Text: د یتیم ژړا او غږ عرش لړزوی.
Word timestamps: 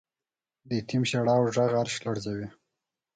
د 0.67 0.69
یتیم 0.79 1.01
ژړا 1.09 1.33
او 1.39 1.43
غږ 1.55 1.71
عرش 1.79 1.95
لړزوی. 2.05 2.47